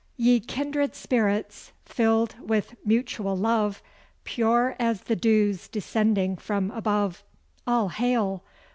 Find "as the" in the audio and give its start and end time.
4.79-5.15